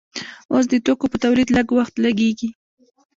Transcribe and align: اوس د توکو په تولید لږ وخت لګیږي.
اوس 0.51 0.65
د 0.69 0.73
توکو 0.85 1.05
په 1.11 1.17
تولید 1.23 1.49
لږ 1.57 1.67
وخت 1.77 1.93
لګیږي. 2.05 2.49